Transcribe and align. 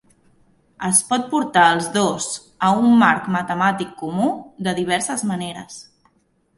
Es 0.87 1.01
pot 1.11 1.27
portar 1.33 1.65
els 1.75 1.91
dos 1.99 2.27
a 2.69 2.71
un 2.81 2.97
marc 3.05 3.31
matemàtic 3.39 3.95
comú 4.03 4.35
de 4.69 4.79
diverses 4.83 5.31
maneres. 5.35 5.83